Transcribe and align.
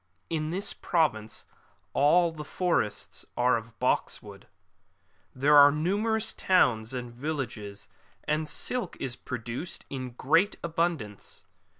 ^ 0.01 0.03
[In 0.31 0.49
this 0.49 0.73
province 0.73 1.45
all 1.93 2.31
the 2.31 2.43
forests 2.43 3.23
are 3.37 3.55
of 3.55 3.77
box 3.77 4.19
wood.''] 4.23 4.47
There 5.35 5.55
are 5.55 5.71
numerous 5.71 6.33
towns 6.33 6.91
and 6.91 7.13
villages, 7.13 7.87
and 8.23 8.49
silk 8.49 8.97
is 8.99 9.15
pro 9.15 9.37
duced 9.37 9.85
in 9.91 10.13
great 10.13 10.55
abundance. 10.63 11.45